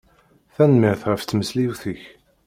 Tanemmirt 0.55 1.01
ɣef 1.09 1.21
tmesliwt-ik. 1.23 2.03